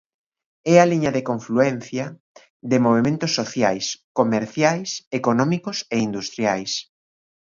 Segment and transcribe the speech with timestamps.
[0.73, 2.05] É a liña de confluencia
[2.71, 3.85] de movementos sociais,
[4.19, 4.89] comerciais,
[5.19, 6.71] económicos e industriais.